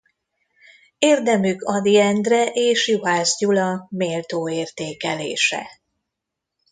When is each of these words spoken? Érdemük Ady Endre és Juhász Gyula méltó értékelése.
Érdemük 0.97 1.61
Ady 1.63 1.99
Endre 1.99 2.45
és 2.51 2.87
Juhász 2.87 3.37
Gyula 3.37 3.85
méltó 3.91 4.49
értékelése. 4.49 5.69